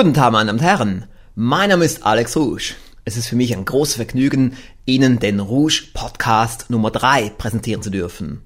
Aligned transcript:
Guten 0.00 0.14
Tag, 0.14 0.32
meine 0.32 0.46
Damen 0.46 0.60
und 0.60 0.64
Herren. 0.64 1.04
Mein 1.34 1.68
Name 1.68 1.84
ist 1.84 2.06
Alex 2.06 2.34
Rouge. 2.34 2.72
Es 3.04 3.18
ist 3.18 3.28
für 3.28 3.36
mich 3.36 3.54
ein 3.54 3.66
großes 3.66 3.96
Vergnügen, 3.96 4.56
Ihnen 4.86 5.18
den 5.18 5.40
Rouge 5.40 5.88
Podcast 5.92 6.70
Nummer 6.70 6.90
3 6.90 7.32
präsentieren 7.36 7.82
zu 7.82 7.90
dürfen. 7.90 8.40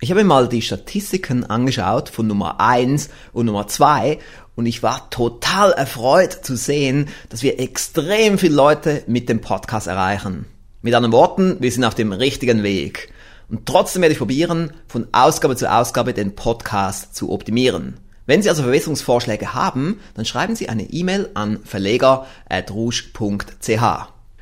Ich 0.00 0.12
habe 0.12 0.20
mir 0.20 0.28
mal 0.28 0.48
die 0.48 0.62
Statistiken 0.62 1.42
angeschaut 1.42 2.10
von 2.10 2.28
Nummer 2.28 2.60
1 2.60 3.10
und 3.32 3.46
Nummer 3.46 3.66
2 3.66 4.20
und 4.54 4.66
ich 4.66 4.84
war 4.84 5.10
total 5.10 5.72
erfreut 5.72 6.32
zu 6.44 6.56
sehen, 6.56 7.08
dass 7.28 7.42
wir 7.42 7.58
extrem 7.58 8.38
viele 8.38 8.54
Leute 8.54 9.02
mit 9.08 9.28
dem 9.28 9.40
Podcast 9.40 9.88
erreichen. 9.88 10.46
Mit 10.82 10.94
anderen 10.94 11.12
Worten, 11.12 11.56
wir 11.58 11.72
sind 11.72 11.82
auf 11.82 11.96
dem 11.96 12.12
richtigen 12.12 12.62
Weg. 12.62 13.12
Und 13.48 13.66
trotzdem 13.66 14.02
werde 14.02 14.12
ich 14.12 14.18
probieren, 14.18 14.70
von 14.86 15.08
Ausgabe 15.10 15.56
zu 15.56 15.68
Ausgabe 15.68 16.14
den 16.14 16.36
Podcast 16.36 17.16
zu 17.16 17.32
optimieren. 17.32 17.98
Wenn 18.28 18.42
Sie 18.42 18.48
also 18.50 18.62
Verbesserungsvorschläge 18.62 19.54
haben, 19.54 20.00
dann 20.12 20.26
schreiben 20.26 20.54
Sie 20.54 20.68
eine 20.68 20.82
E-Mail 20.82 21.30
an 21.32 21.60
verleger.rouge.ch. 21.64 23.82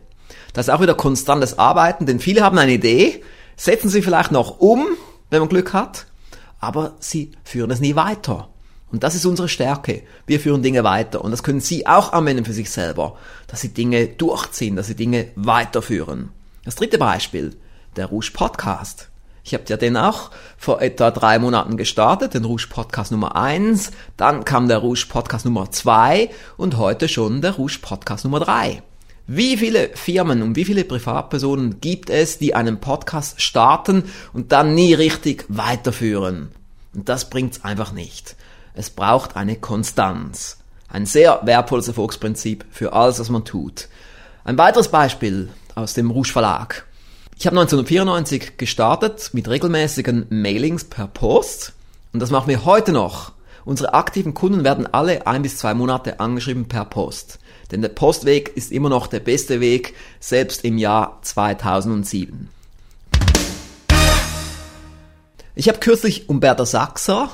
Das 0.54 0.68
ist 0.68 0.74
auch 0.74 0.82
wieder 0.82 0.94
konstantes 0.94 1.60
Arbeiten, 1.60 2.06
denn 2.06 2.20
viele 2.20 2.42
haben 2.42 2.58
eine 2.58 2.74
Idee, 2.74 3.22
setzen 3.58 3.90
sie 3.90 4.02
vielleicht 4.02 4.32
noch 4.32 4.60
um, 4.60 4.86
wenn 5.30 5.40
man 5.40 5.50
Glück 5.50 5.74
hat, 5.74 6.06
aber 6.60 6.94
sie 7.00 7.32
führen 7.44 7.72
es 7.72 7.80
nie 7.80 7.96
weiter. 7.96 8.50
Und 8.92 9.04
das 9.04 9.16
ist 9.16 9.26
unsere 9.26 9.50
Stärke. 9.50 10.04
Wir 10.26 10.40
führen 10.40 10.64
Dinge 10.64 10.84
weiter. 10.84 11.22
Und 11.22 11.32
das 11.32 11.44
können 11.44 11.60
Sie 11.60 11.86
auch 11.86 12.14
anwenden 12.14 12.46
für 12.46 12.54
sich 12.54 12.70
selber, 12.70 13.18
dass 13.48 13.60
Sie 13.60 13.74
Dinge 13.74 14.08
durchziehen, 14.08 14.78
dass 14.78 14.88
Sie 14.88 14.96
Dinge 14.96 15.28
weiterführen. 15.36 16.30
Das 16.64 16.76
dritte 16.76 16.98
Beispiel, 16.98 17.58
der 17.98 18.06
Rouge 18.06 18.32
Podcast. 18.32 19.10
Ich 19.48 19.54
habe 19.54 19.64
ja 19.68 19.78
den 19.78 19.96
auch 19.96 20.32
vor 20.58 20.82
etwa 20.82 21.12
drei 21.12 21.38
Monaten 21.38 21.78
gestartet, 21.78 22.34
den 22.34 22.46
Rouge 22.46 22.66
Podcast 22.68 23.12
Nummer 23.12 23.36
eins. 23.36 23.92
Dann 24.18 24.44
kam 24.44 24.68
der 24.68 24.80
Rouge 24.80 25.06
Podcast 25.08 25.46
Nummer 25.46 25.70
zwei 25.70 26.32
und 26.58 26.78
heute 26.78 27.08
schon 27.08 27.44
der 27.44 27.52
Rouge 27.52 27.78
Podcast 27.80 28.24
Nummer 28.26 28.40
drei. 28.40 28.82
Wie 29.28 29.56
viele 29.58 29.90
Firmen 29.94 30.42
und 30.42 30.56
wie 30.56 30.66
viele 30.66 30.84
Privatpersonen 30.84 31.80
gibt 31.80 32.10
es, 32.10 32.40
die 32.40 32.56
einen 32.56 32.80
Podcast 32.80 33.40
starten 33.40 34.06
und 34.34 34.52
dann 34.52 34.74
nie 34.74 34.96
richtig 34.96 35.46
weiterführen? 35.48 36.50
Und 36.96 37.08
das 37.08 37.30
bringt's 37.30 37.64
einfach 37.64 37.92
nicht. 37.92 38.36
Es 38.74 38.90
braucht 38.90 39.36
eine 39.36 39.58
Konstanz. 39.58 40.58
Ein 40.88 41.06
sehr 41.06 41.42
wertvolles 41.44 41.88
Erfolgsprinzip 41.88 42.66
für 42.72 42.94
alles, 42.94 43.20
was 43.20 43.30
man 43.30 43.46
tut. 43.46 43.90
Ein 44.44 44.58
weiteres 44.58 44.88
Beispiel 44.88 45.50
aus 45.76 45.94
dem 45.94 46.10
Rouge 46.10 46.32
Verlag. 46.32 46.88
Ich 47.38 47.46
habe 47.46 47.60
1994 47.60 48.58
gestartet 48.58 49.32
mit 49.34 49.50
regelmäßigen 49.50 50.28
Mailings 50.30 50.86
per 50.86 51.08
Post 51.08 51.74
und 52.14 52.22
das 52.22 52.32
machen 52.32 52.48
wir 52.48 52.64
heute 52.64 52.94
noch. 52.94 53.34
Unsere 53.66 53.94
aktiven 53.94 54.34
Kunden 54.34 54.64
werden 54.64 54.88
alle 54.94 55.28
ein 55.28 55.42
bis 55.42 55.58
zwei 55.58 55.74
Monate 55.74 56.22
angeschrieben 56.22 56.70
per 56.70 56.86
Post. 56.86 57.40
Denn 57.72 57.82
der 57.82 57.90
Postweg 57.90 58.56
ist 58.56 58.72
immer 58.72 58.88
noch 58.88 59.08
der 59.08 59.20
beste 59.20 59.60
Weg, 59.60 59.96
selbst 60.22 60.64
im 60.64 60.78
Jahr 60.78 61.20
2007. 61.24 62.50
Ich 65.56 65.68
habe 65.68 65.80
kürzlich 65.80 66.30
Umberto 66.30 66.64
Sachser, 66.64 67.32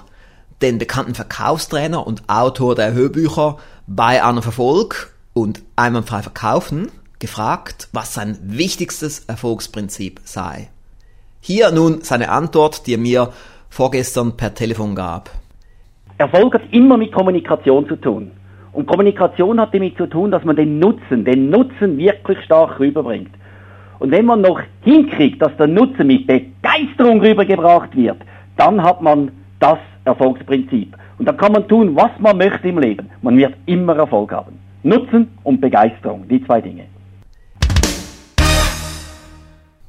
den 0.63 0.79
bekannten 0.79 1.13
Verkaufstrainer 1.13 2.07
und 2.07 2.28
Autor 2.28 2.73
der 2.73 2.94
Hörbücher 2.94 3.59
bei 3.85 4.23
Anna 4.23 4.41
Verfolg 4.41 5.13
und 5.34 5.61
Einwandfrei 5.75 6.23
Verkaufen, 6.23 6.91
gefragt, 7.21 7.87
was 7.93 8.13
sein 8.13 8.37
wichtigstes 8.41 9.25
Erfolgsprinzip 9.25 10.19
sei. 10.25 10.69
Hier 11.39 11.71
nun 11.71 12.01
seine 12.01 12.29
Antwort, 12.29 12.85
die 12.85 12.95
er 12.95 12.99
mir 12.99 13.29
vorgestern 13.69 14.35
per 14.35 14.53
Telefon 14.53 14.95
gab. 14.95 15.29
Erfolg 16.17 16.53
hat 16.53 16.63
immer 16.71 16.97
mit 16.97 17.13
Kommunikation 17.13 17.87
zu 17.87 17.95
tun. 17.95 18.31
Und 18.73 18.85
Kommunikation 18.85 19.59
hat 19.59 19.73
damit 19.73 19.97
zu 19.97 20.07
tun, 20.07 20.31
dass 20.31 20.43
man 20.43 20.55
den 20.55 20.79
Nutzen, 20.79 21.25
den 21.25 21.49
Nutzen 21.49 21.97
wirklich 21.97 22.40
stark 22.46 22.79
rüberbringt. 22.79 23.31
Und 23.99 24.11
wenn 24.11 24.25
man 24.25 24.41
noch 24.41 24.59
hinkriegt, 24.81 25.41
dass 25.41 25.55
der 25.57 25.67
Nutzen 25.67 26.07
mit 26.07 26.28
Begeisterung 26.28 27.22
rübergebracht 27.22 27.96
wird, 27.96 28.17
dann 28.57 28.81
hat 28.81 29.01
man 29.01 29.31
das 29.59 29.79
Erfolgsprinzip. 30.05 30.96
Und 31.17 31.25
dann 31.25 31.37
kann 31.37 31.51
man 31.51 31.67
tun, 31.67 31.96
was 31.96 32.11
man 32.19 32.37
möchte 32.37 32.67
im 32.67 32.79
Leben. 32.79 33.09
Man 33.22 33.37
wird 33.37 33.53
immer 33.66 33.96
Erfolg 33.96 34.31
haben. 34.31 34.57
Nutzen 34.84 35.28
und 35.43 35.61
Begeisterung, 35.61 36.28
die 36.28 36.43
zwei 36.46 36.61
Dinge. 36.61 36.85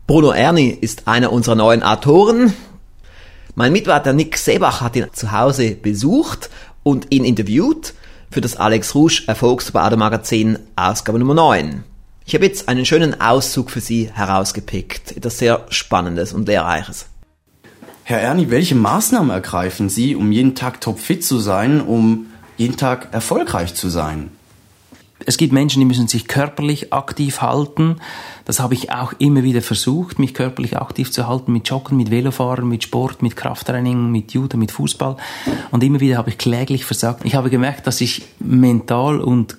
Bruno 0.08 0.32
Erni 0.32 0.68
ist 0.68 1.06
einer 1.06 1.32
unserer 1.32 1.54
neuen 1.54 1.84
Autoren. 1.84 2.52
Mein 3.54 3.72
Mitarbeiter 3.72 4.12
Nick 4.12 4.36
Sebach 4.36 4.80
hat 4.80 4.96
ihn 4.96 5.06
zu 5.12 5.30
Hause 5.30 5.76
besucht 5.76 6.50
und 6.82 7.06
ihn 7.10 7.24
interviewt 7.24 7.94
für 8.28 8.40
das 8.40 8.56
Alex 8.56 8.96
Rouge 8.96 9.22
Erfolgsbade 9.28 9.96
Magazin 9.96 10.58
Ausgabe 10.74 11.20
Nummer 11.20 11.34
9. 11.34 11.84
Ich 12.26 12.34
habe 12.34 12.44
jetzt 12.44 12.68
einen 12.68 12.84
schönen 12.84 13.20
Auszug 13.20 13.70
für 13.70 13.80
Sie 13.80 14.10
herausgepickt, 14.12 15.16
etwas 15.16 15.38
sehr 15.38 15.66
Spannendes 15.68 16.32
und 16.32 16.48
Lehrreiches. 16.48 17.06
Herr 18.02 18.20
Erni, 18.20 18.50
welche 18.50 18.74
Maßnahmen 18.74 19.30
ergreifen 19.30 19.88
Sie, 19.88 20.16
um 20.16 20.32
jeden 20.32 20.56
Tag 20.56 20.80
topfit 20.80 21.24
zu 21.24 21.38
sein, 21.38 21.80
um 21.80 22.26
jeden 22.56 22.76
Tag 22.76 23.08
erfolgreich 23.12 23.74
zu 23.74 23.88
sein? 23.88 24.32
Es 25.26 25.36
gibt 25.36 25.52
Menschen, 25.52 25.80
die 25.80 25.86
müssen 25.86 26.08
sich 26.08 26.26
körperlich 26.28 26.92
aktiv 26.92 27.40
halten. 27.40 27.96
Das 28.44 28.60
habe 28.60 28.74
ich 28.74 28.90
auch 28.90 29.12
immer 29.18 29.42
wieder 29.42 29.62
versucht, 29.62 30.18
mich 30.18 30.34
körperlich 30.34 30.76
aktiv 30.76 31.10
zu 31.10 31.26
halten, 31.28 31.52
mit 31.52 31.68
Joggen, 31.68 31.96
mit 31.96 32.10
Velofahren, 32.10 32.68
mit 32.68 32.82
Sport, 32.82 33.22
mit 33.22 33.36
Krafttraining, 33.36 34.10
mit 34.10 34.32
Judo, 34.32 34.56
mit 34.56 34.72
Fußball. 34.72 35.16
Und 35.70 35.84
immer 35.84 36.00
wieder 36.00 36.18
habe 36.18 36.30
ich 36.30 36.38
kläglich 36.38 36.84
versagt. 36.84 37.24
Ich 37.24 37.34
habe 37.34 37.50
gemerkt, 37.50 37.86
dass 37.86 38.00
ich 38.00 38.22
mental 38.38 39.20
und 39.20 39.56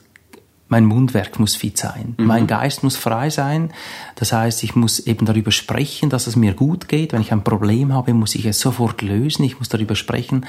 mein 0.74 0.86
Mundwerk 0.86 1.40
muss 1.40 1.56
fit 1.56 1.78
sein. 1.78 2.16
Mhm. 2.18 2.26
Mein 2.26 2.48
Geist 2.48 2.84
muss 2.84 2.96
frei 2.96 3.30
sein. 3.30 3.72
Das 4.16 4.34
heißt, 4.34 4.64
ich 4.64 4.76
muss 4.76 5.00
eben 5.00 5.26
darüber 5.26 5.52
sprechen, 5.52 6.10
dass 6.10 6.26
es 6.26 6.36
mir 6.36 6.54
gut 6.54 6.88
geht. 6.88 7.14
Wenn 7.14 7.22
ich 7.22 7.32
ein 7.32 7.44
Problem 7.44 7.94
habe, 7.94 8.14
muss 8.16 8.34
ich 8.34 8.46
es 8.46 8.60
sofort 8.60 9.04
lösen. 9.04 9.44
Ich 9.44 9.60
muss 9.60 9.70
darüber 9.70 9.96
sprechen. 9.96 10.48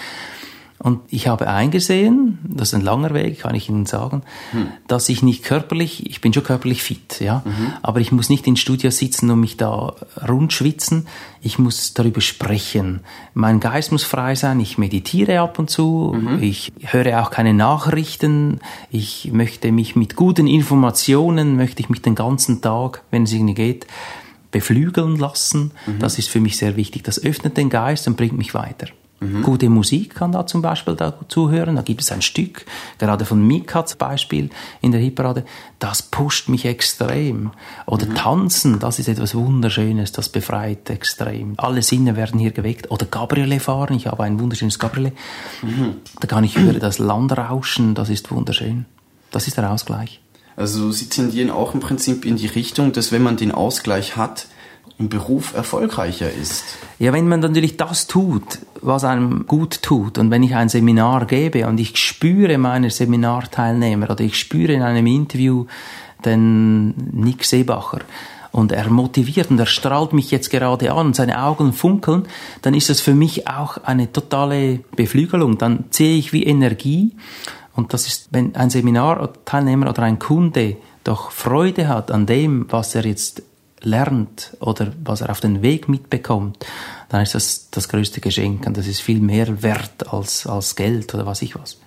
Und 0.84 1.00
ich 1.08 1.28
habe 1.28 1.48
eingesehen, 1.48 2.40
das 2.46 2.68
ist 2.68 2.74
ein 2.74 2.82
langer 2.82 3.14
Weg, 3.14 3.40
kann 3.40 3.54
ich 3.54 3.70
Ihnen 3.70 3.86
sagen, 3.86 4.20
hm. 4.50 4.66
dass 4.86 5.08
ich 5.08 5.22
nicht 5.22 5.42
körperlich, 5.42 6.04
ich 6.10 6.20
bin 6.20 6.34
schon 6.34 6.44
körperlich 6.44 6.82
fit, 6.82 7.20
ja, 7.20 7.40
mhm. 7.46 7.72
aber 7.80 8.00
ich 8.00 8.12
muss 8.12 8.28
nicht 8.28 8.46
ins 8.46 8.60
Studio 8.60 8.90
sitzen 8.90 9.30
und 9.30 9.40
mich 9.40 9.56
da 9.56 9.94
rundschwitzen. 10.28 11.06
Ich 11.40 11.58
muss 11.58 11.94
darüber 11.94 12.20
sprechen. 12.20 13.00
Mein 13.32 13.60
Geist 13.60 13.92
muss 13.92 14.04
frei 14.04 14.34
sein. 14.34 14.60
Ich 14.60 14.76
meditiere 14.76 15.40
ab 15.40 15.58
und 15.58 15.70
zu. 15.70 16.14
Mhm. 16.20 16.42
Ich 16.42 16.70
höre 16.82 17.22
auch 17.22 17.30
keine 17.30 17.54
Nachrichten. 17.54 18.60
Ich 18.90 19.30
möchte 19.32 19.72
mich 19.72 19.96
mit 19.96 20.16
guten 20.16 20.46
Informationen, 20.46 21.56
möchte 21.56 21.80
ich 21.80 21.88
mich 21.88 22.02
den 22.02 22.14
ganzen 22.14 22.60
Tag, 22.60 23.04
wenn 23.10 23.22
es 23.22 23.32
irgendwie 23.32 23.54
geht, 23.54 23.86
beflügeln 24.50 25.16
lassen. 25.16 25.70
Mhm. 25.86 25.98
Das 26.00 26.18
ist 26.18 26.28
für 26.28 26.40
mich 26.40 26.58
sehr 26.58 26.76
wichtig. 26.76 27.04
Das 27.04 27.22
öffnet 27.24 27.56
den 27.56 27.70
Geist 27.70 28.06
und 28.06 28.18
bringt 28.18 28.36
mich 28.36 28.52
weiter. 28.52 28.88
Mhm. 29.20 29.42
Gute 29.42 29.68
Musik 29.68 30.14
kann 30.14 30.32
da 30.32 30.46
zum 30.46 30.62
Beispiel 30.62 30.96
dazu 30.96 31.50
hören. 31.50 31.76
Da 31.76 31.82
gibt 31.82 32.02
es 32.02 32.12
ein 32.12 32.22
Stück, 32.22 32.66
gerade 32.98 33.24
von 33.24 33.46
Mika 33.46 33.86
zum 33.86 33.98
Beispiel 33.98 34.50
in 34.80 34.92
der 34.92 35.00
Hitparade. 35.00 35.44
Das 35.78 36.02
pusht 36.02 36.48
mich 36.48 36.64
extrem. 36.64 37.52
Oder 37.86 38.06
mhm. 38.06 38.14
Tanzen, 38.14 38.78
das 38.78 38.98
ist 38.98 39.08
etwas 39.08 39.34
Wunderschönes, 39.34 40.12
das 40.12 40.28
befreit 40.28 40.90
extrem. 40.90 41.54
Alle 41.56 41.82
Sinne 41.82 42.16
werden 42.16 42.40
hier 42.40 42.50
geweckt. 42.50 42.90
Oder 42.90 43.06
Gabriele 43.06 43.60
fahren, 43.60 43.96
ich 43.96 44.06
habe 44.06 44.24
ein 44.24 44.38
wunderschönes 44.40 44.78
Gabriele. 44.78 45.12
Mhm. 45.62 45.96
Da 46.20 46.26
kann 46.26 46.44
ich 46.44 46.56
über 46.56 46.72
das 46.74 46.98
Land 46.98 47.36
rauschen, 47.36 47.94
das 47.94 48.10
ist 48.10 48.30
wunderschön. 48.30 48.84
Das 49.30 49.46
ist 49.46 49.56
der 49.56 49.70
Ausgleich. 49.70 50.20
Also 50.56 50.92
Sie 50.92 51.08
tendieren 51.08 51.50
auch 51.50 51.74
im 51.74 51.80
Prinzip 51.80 52.24
in 52.24 52.36
die 52.36 52.46
Richtung, 52.46 52.92
dass 52.92 53.10
wenn 53.10 53.22
man 53.22 53.36
den 53.36 53.50
Ausgleich 53.50 54.16
hat, 54.16 54.46
im 54.98 55.08
Beruf 55.08 55.54
erfolgreicher 55.54 56.32
ist. 56.32 56.64
Ja, 56.98 57.12
wenn 57.12 57.28
man 57.28 57.40
natürlich 57.40 57.76
das 57.76 58.06
tut, 58.06 58.58
was 58.80 59.04
einem 59.04 59.46
gut 59.46 59.82
tut 59.82 60.18
und 60.18 60.30
wenn 60.30 60.42
ich 60.42 60.54
ein 60.54 60.68
Seminar 60.68 61.26
gebe 61.26 61.66
und 61.66 61.80
ich 61.80 61.96
spüre 61.96 62.58
meine 62.58 62.90
Seminarteilnehmer 62.90 64.10
oder 64.10 64.22
ich 64.22 64.38
spüre 64.38 64.72
in 64.72 64.82
einem 64.82 65.06
Interview 65.06 65.66
den 66.24 66.94
Nick 67.12 67.44
Seebacher 67.44 68.00
und 68.52 68.70
er 68.70 68.88
motiviert 68.88 69.50
und 69.50 69.58
er 69.58 69.66
strahlt 69.66 70.12
mich 70.12 70.30
jetzt 70.30 70.48
gerade 70.50 70.92
an 70.92 71.08
und 71.08 71.16
seine 71.16 71.42
Augen 71.42 71.72
funkeln, 71.72 72.26
dann 72.62 72.72
ist 72.72 72.88
das 72.88 73.00
für 73.00 73.14
mich 73.14 73.48
auch 73.48 73.78
eine 73.78 74.12
totale 74.12 74.80
Beflügelung. 74.94 75.58
Dann 75.58 75.86
sehe 75.90 76.16
ich 76.16 76.32
wie 76.32 76.44
Energie 76.44 77.16
und 77.74 77.92
das 77.92 78.06
ist, 78.06 78.28
wenn 78.30 78.54
ein 78.54 78.70
Seminarteilnehmer 78.70 79.90
oder 79.90 80.04
ein 80.04 80.20
Kunde 80.20 80.76
doch 81.02 81.32
Freude 81.32 81.88
hat 81.88 82.12
an 82.12 82.26
dem, 82.26 82.66
was 82.70 82.94
er 82.94 83.04
jetzt 83.04 83.42
lernt 83.84 84.56
oder 84.60 84.92
was 85.02 85.20
er 85.20 85.30
auf 85.30 85.40
den 85.40 85.62
Weg 85.62 85.88
mitbekommt, 85.88 86.64
dann 87.08 87.22
ist 87.22 87.34
das 87.34 87.70
das 87.70 87.88
größte 87.88 88.20
Geschenk 88.20 88.66
und 88.66 88.76
das 88.76 88.86
ist 88.86 89.00
viel 89.00 89.20
mehr 89.20 89.62
wert 89.62 90.12
als, 90.12 90.46
als 90.46 90.76
Geld 90.76 91.14
oder 91.14 91.26
was 91.26 91.42
ich 91.42 91.54
was. 91.54 91.78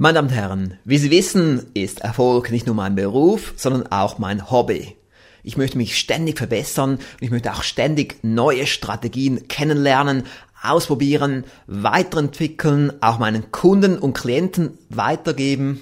Meine 0.00 0.14
Damen 0.14 0.28
und 0.28 0.34
Herren, 0.34 0.78
wie 0.84 0.98
Sie 0.98 1.10
wissen, 1.10 1.66
ist 1.74 2.02
Erfolg 2.02 2.52
nicht 2.52 2.66
nur 2.66 2.76
mein 2.76 2.94
Beruf, 2.94 3.54
sondern 3.56 3.88
auch 3.88 4.18
mein 4.18 4.48
Hobby. 4.48 4.96
Ich 5.42 5.56
möchte 5.56 5.76
mich 5.76 5.98
ständig 5.98 6.38
verbessern 6.38 6.96
und 6.96 7.02
ich 7.20 7.30
möchte 7.30 7.52
auch 7.52 7.64
ständig 7.64 8.18
neue 8.22 8.66
Strategien 8.66 9.48
kennenlernen, 9.48 10.24
ausprobieren, 10.62 11.44
weiterentwickeln, 11.66 12.92
auch 13.00 13.18
meinen 13.18 13.50
Kunden 13.50 13.98
und 13.98 14.12
Klienten 14.12 14.78
weitergeben. 14.88 15.80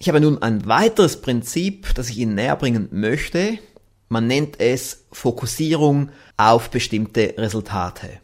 Ich 0.00 0.08
habe 0.08 0.20
nun 0.20 0.40
ein 0.40 0.64
weiteres 0.66 1.20
Prinzip, 1.20 1.92
das 1.96 2.08
ich 2.08 2.18
Ihnen 2.18 2.36
näher 2.36 2.54
bringen 2.54 2.88
möchte. 2.92 3.58
Man 4.08 4.28
nennt 4.28 4.60
es 4.60 5.06
Fokussierung 5.10 6.10
auf 6.36 6.70
bestimmte 6.70 7.34
Resultate. 7.36 8.20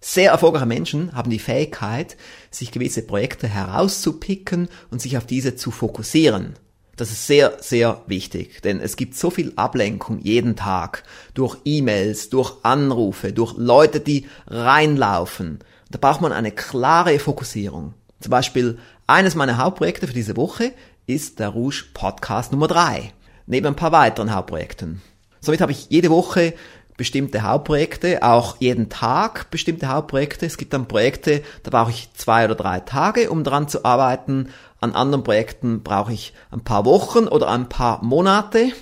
Sehr 0.00 0.30
erfolgreiche 0.30 0.64
Menschen 0.64 1.14
haben 1.14 1.30
die 1.30 1.38
Fähigkeit, 1.38 2.16
sich 2.50 2.72
gewisse 2.72 3.02
Projekte 3.02 3.46
herauszupicken 3.48 4.68
und 4.90 5.02
sich 5.02 5.18
auf 5.18 5.26
diese 5.26 5.56
zu 5.56 5.70
fokussieren. 5.70 6.54
Das 6.96 7.10
ist 7.10 7.26
sehr, 7.26 7.58
sehr 7.60 8.00
wichtig, 8.06 8.62
denn 8.62 8.80
es 8.80 8.96
gibt 8.96 9.14
so 9.14 9.28
viel 9.28 9.52
Ablenkung 9.56 10.20
jeden 10.20 10.56
Tag 10.56 11.02
durch 11.34 11.58
E-Mails, 11.66 12.30
durch 12.30 12.54
Anrufe, 12.62 13.34
durch 13.34 13.54
Leute, 13.58 14.00
die 14.00 14.26
reinlaufen. 14.46 15.58
Da 15.90 15.98
braucht 15.98 16.22
man 16.22 16.32
eine 16.32 16.52
klare 16.52 17.18
Fokussierung. 17.18 17.92
Zum 18.20 18.30
Beispiel 18.30 18.78
eines 19.06 19.34
meiner 19.34 19.58
Hauptprojekte 19.58 20.06
für 20.06 20.14
diese 20.14 20.36
Woche 20.36 20.72
ist 21.06 21.38
der 21.38 21.50
Rouge 21.50 21.84
Podcast 21.92 22.50
Nummer 22.50 22.66
3, 22.66 23.12
neben 23.46 23.66
ein 23.66 23.76
paar 23.76 23.92
weiteren 23.92 24.34
Hauptprojekten. 24.34 25.02
Somit 25.40 25.60
habe 25.60 25.72
ich 25.72 25.90
jede 25.90 26.08
Woche 26.08 26.54
bestimmte 26.96 27.42
Hauptprojekte, 27.42 28.22
auch 28.22 28.56
jeden 28.60 28.88
Tag 28.88 29.50
bestimmte 29.50 29.88
Hauptprojekte. 29.88 30.46
Es 30.46 30.56
gibt 30.56 30.72
dann 30.72 30.88
Projekte, 30.88 31.42
da 31.62 31.70
brauche 31.70 31.90
ich 31.90 32.12
zwei 32.14 32.46
oder 32.46 32.54
drei 32.54 32.80
Tage, 32.80 33.30
um 33.30 33.44
dran 33.44 33.68
zu 33.68 33.84
arbeiten. 33.84 34.48
An 34.80 34.94
anderen 34.94 35.24
Projekten 35.24 35.82
brauche 35.82 36.12
ich 36.12 36.32
ein 36.50 36.64
paar 36.64 36.86
Wochen 36.86 37.28
oder 37.28 37.48
ein 37.50 37.68
paar 37.68 38.02
Monate. 38.02 38.72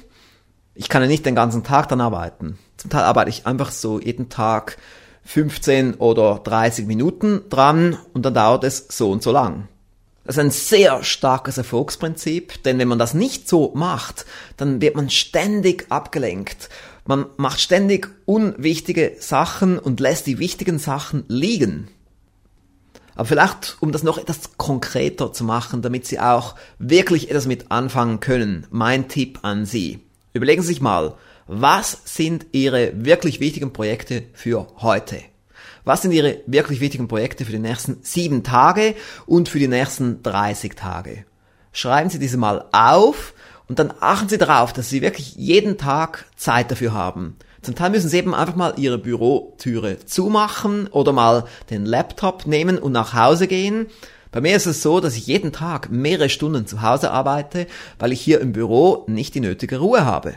Ich 0.75 0.89
kann 0.89 1.03
ja 1.03 1.09
nicht 1.09 1.27
den 1.27 1.35
ganzen 1.35 1.65
Tag 1.65 1.89
dann 1.89 2.01
arbeiten. 2.01 2.59
Zum 2.77 2.91
Teil 2.91 3.03
arbeite 3.03 3.31
ich 3.31 3.47
einfach 3.47 3.73
so 3.73 3.99
jeden 3.99 4.29
Tag 4.29 4.77
15 5.25 5.95
oder 5.95 6.41
30 6.45 6.87
Minuten 6.87 7.43
dran 7.49 7.99
und 8.13 8.25
dann 8.25 8.35
dauert 8.35 8.63
es 8.63 8.87
so 8.91 9.11
und 9.11 9.23
so 9.23 9.33
lang. 9.33 9.69
Das 10.25 10.37
ist 10.37 10.41
ein 10.41 10.51
sehr 10.51 11.03
starkes 11.03 11.59
Erfolgsprinzip, 11.59 12.63
denn 12.63 12.79
wenn 12.79 12.89
man 12.89 12.99
das 12.99 13.13
nicht 13.13 13.49
so 13.49 13.73
macht, 13.75 14.25
dann 14.57 14.81
wird 14.81 14.95
man 14.95 15.11
ständig 15.11 15.87
abgelenkt. 15.91 16.69
Man 17.05 17.27
macht 17.37 17.61
ständig 17.61 18.09
unwichtige 18.25 19.17
Sachen 19.19 19.79
und 19.79 19.99
lässt 19.99 20.29
die 20.29 20.39
wichtigen 20.39 20.79
Sachen 20.79 21.25
liegen. 21.27 21.89
Aber 23.17 23.27
vielleicht, 23.27 23.77
um 23.81 23.91
das 23.91 24.05
noch 24.05 24.17
etwas 24.17 24.57
konkreter 24.57 25.33
zu 25.33 25.45
machen, 25.45 25.83
damit 25.83 26.07
Sie 26.07 26.21
auch 26.21 26.55
wirklich 26.79 27.29
etwas 27.29 27.47
mit 27.47 27.71
anfangen 27.71 28.21
können, 28.21 28.67
mein 28.71 29.09
Tipp 29.09 29.41
an 29.43 29.67
Sie. 29.67 30.01
Überlegen 30.33 30.63
Sie 30.63 30.69
sich 30.69 30.81
mal, 30.81 31.17
was 31.47 31.99
sind 32.05 32.47
Ihre 32.53 33.05
wirklich 33.05 33.41
wichtigen 33.41 33.73
Projekte 33.73 34.23
für 34.33 34.69
heute? 34.79 35.21
Was 35.85 36.03
sind 36.03 36.13
Ihre 36.13 36.41
wirklich 36.47 36.81
wichtigen 36.81 37.09
Projekte 37.09 37.45
für 37.45 37.51
die 37.51 37.59
nächsten 37.59 37.99
sieben 38.03 38.45
Tage 38.45 38.95
und 39.27 39.49
für 39.49 39.59
die 39.59 39.67
nächsten 39.67 40.23
30 40.23 40.77
Tage? 40.77 41.25
Schreiben 41.73 42.09
Sie 42.09 42.21
diese 42.21 42.37
mal 42.37 42.67
auf 42.71 43.35
und 43.67 43.81
dann 43.81 43.93
achten 43.99 44.29
Sie 44.29 44.39
darauf, 44.39 44.73
dass 44.73 44.91
Sie 44.91 45.03
wirklich 45.03 45.35
jeden 45.35 45.79
Tag 45.79 46.27
Zeit 46.37 46.71
dafür 46.71 46.93
haben. 46.93 47.37
Zum 47.63 47.75
Teil 47.75 47.91
müssen 47.91 48.09
Sie 48.09 48.19
eben 48.19 48.35
einfach 48.35 48.55
mal 48.55 48.75
Ihre 48.77 48.99
Bürotüre 48.99 49.99
zumachen 50.07 50.87
oder 50.87 51.13
mal 51.13 51.47
den 51.71 51.85
Laptop 51.85 52.47
nehmen 52.47 52.79
und 52.79 52.93
nach 52.93 53.15
Hause 53.15 53.49
gehen. 53.49 53.87
Bei 54.31 54.41
mir 54.41 54.55
ist 54.55 54.67
es 54.67 54.83
so, 54.83 55.01
dass 55.01 55.17
ich 55.17 55.27
jeden 55.27 55.53
Tag 55.53 55.91
mehrere 55.91 56.29
Stunden 56.29 56.67
zu 56.67 56.83
Hause 56.83 57.11
arbeite, 57.11 57.67
weil 57.99 58.13
ich 58.13 58.21
hier 58.21 58.41
im 58.41 58.53
Büro 58.53 59.05
nicht 59.09 59.35
die 59.35 59.41
nötige 59.41 59.79
Ruhe 59.79 60.05
habe. 60.05 60.35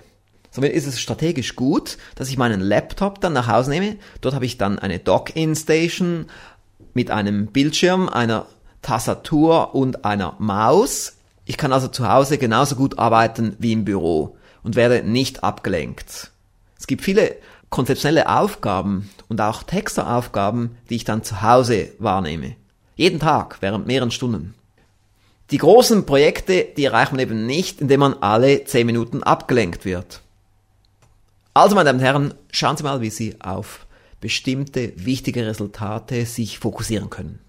Somit 0.55 0.71
ist 0.71 0.87
es 0.87 1.01
strategisch 1.01 1.57
gut, 1.57 1.97
dass 2.15 2.29
ich 2.29 2.37
meinen 2.37 2.61
Laptop 2.61 3.19
dann 3.19 3.33
nach 3.33 3.49
Hause 3.49 3.71
nehme. 3.71 3.97
Dort 4.21 4.35
habe 4.35 4.45
ich 4.45 4.57
dann 4.57 4.79
eine 4.79 4.99
Dock-In-Station 4.99 6.27
mit 6.93 7.11
einem 7.11 7.47
Bildschirm, 7.47 8.07
einer 8.07 8.45
Tastatur 8.81 9.75
und 9.75 10.05
einer 10.05 10.37
Maus. 10.39 11.17
Ich 11.43 11.57
kann 11.57 11.73
also 11.73 11.89
zu 11.89 12.07
Hause 12.07 12.37
genauso 12.37 12.77
gut 12.77 12.97
arbeiten 12.97 13.57
wie 13.59 13.73
im 13.73 13.83
Büro 13.83 14.37
und 14.63 14.77
werde 14.77 15.03
nicht 15.03 15.43
abgelenkt. 15.43 16.31
Es 16.79 16.87
gibt 16.87 17.01
viele 17.01 17.35
konzeptionelle 17.69 18.29
Aufgaben 18.29 19.09
und 19.27 19.41
auch 19.41 19.63
Texteraufgaben, 19.63 20.77
die 20.89 20.95
ich 20.95 21.03
dann 21.03 21.21
zu 21.21 21.41
Hause 21.41 21.89
wahrnehme. 21.99 22.55
Jeden 22.95 23.19
Tag 23.19 23.57
während 23.59 23.87
mehreren 23.87 24.11
Stunden. 24.11 24.53
Die 25.51 25.57
großen 25.57 26.05
Projekte, 26.05 26.65
die 26.77 26.85
erreicht 26.85 27.11
man 27.11 27.19
eben 27.19 27.45
nicht, 27.45 27.81
indem 27.81 27.99
man 27.99 28.13
alle 28.13 28.63
10 28.63 28.85
Minuten 28.85 29.21
abgelenkt 29.21 29.83
wird. 29.83 30.21
Also, 31.57 31.73
meine 31.73 31.87
Damen 31.87 31.99
und 31.99 32.05
Herren, 32.05 32.33
schauen 32.51 32.75
Sie 32.75 32.83
mal, 32.83 32.99
wie 32.99 33.09
Sie 33.09 33.39
auf 33.39 33.87
bestimmte 34.19 34.91
wichtige 34.97 35.47
Resultate 35.47 36.25
sich 36.25 36.59
fokussieren 36.59 37.09
können. 37.09 37.39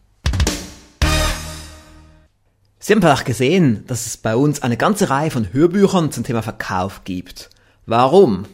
Sie 2.78 2.92
haben 2.92 3.02
vielleicht 3.02 3.25
gesehen, 3.25 3.82
dass 3.88 4.06
es 4.06 4.16
bei 4.16 4.36
uns 4.36 4.62
eine 4.62 4.76
ganze 4.76 5.10
Reihe 5.10 5.32
von 5.32 5.52
Hörbüchern 5.52 6.12
zum 6.12 6.22
Thema 6.22 6.42
Verkauf 6.42 7.02
gibt. 7.02 7.50
Warum? 7.84 8.44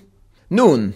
Nun, 0.48 0.94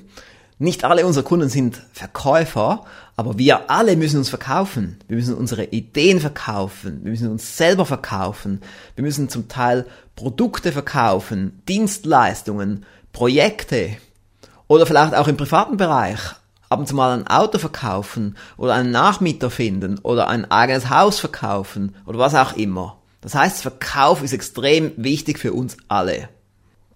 nicht 0.58 0.84
alle 0.84 1.04
unsere 1.04 1.22
Kunden 1.22 1.50
sind 1.50 1.82
Verkäufer, 1.92 2.86
aber 3.14 3.36
wir 3.36 3.70
alle 3.70 3.94
müssen 3.94 4.16
uns 4.16 4.30
verkaufen. 4.30 4.96
Wir 5.06 5.18
müssen 5.18 5.34
unsere 5.34 5.64
Ideen 5.64 6.18
verkaufen. 6.18 7.00
Wir 7.02 7.10
müssen 7.10 7.30
uns 7.30 7.58
selber 7.58 7.84
verkaufen. 7.84 8.62
Wir 8.94 9.04
müssen 9.04 9.28
zum 9.28 9.48
Teil 9.48 9.84
Produkte 10.14 10.72
verkaufen, 10.72 11.60
Dienstleistungen, 11.68 12.86
Projekte, 13.12 13.98
oder 14.68 14.86
vielleicht 14.86 15.14
auch 15.14 15.28
im 15.28 15.36
privaten 15.36 15.76
Bereich 15.76 16.20
ab 16.68 16.78
und 16.78 16.88
zu 16.88 16.94
mal 16.94 17.16
ein 17.16 17.26
Auto 17.26 17.58
verkaufen 17.58 18.36
oder 18.56 18.74
einen 18.74 18.90
Nachmieter 18.90 19.50
finden 19.50 19.98
oder 20.00 20.28
ein 20.28 20.50
eigenes 20.50 20.90
Haus 20.90 21.18
verkaufen 21.18 21.94
oder 22.06 22.18
was 22.18 22.34
auch 22.34 22.54
immer. 22.54 22.98
Das 23.20 23.34
heißt, 23.34 23.62
Verkauf 23.62 24.22
ist 24.22 24.32
extrem 24.32 24.92
wichtig 24.96 25.38
für 25.38 25.52
uns 25.52 25.76
alle. 25.88 26.28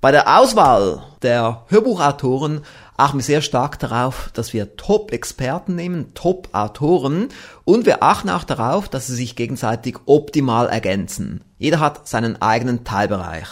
Bei 0.01 0.13
der 0.13 0.39
Auswahl 0.39 1.03
der 1.23 1.65
Hörbuchautoren 1.69 2.63
achten 2.97 3.19
wir 3.19 3.25
sehr 3.25 3.43
stark 3.43 3.79
darauf, 3.79 4.31
dass 4.33 4.53
wir 4.53 4.77
Top-Experten 4.77 5.75
nehmen, 5.75 6.15
Top-Autoren 6.15 7.29
und 7.65 7.85
wir 7.85 8.03
achten 8.03 8.31
auch 8.31 8.45
darauf, 8.45 8.89
dass 8.89 9.07
sie 9.07 9.15
sich 9.15 9.37
gegenseitig 9.37 9.99
optimal 10.07 10.69
ergänzen. 10.69 11.45
Jeder 11.59 11.81
hat 11.81 12.09
seinen 12.09 12.41
eigenen 12.41 12.85
Teilbereich. 12.85 13.49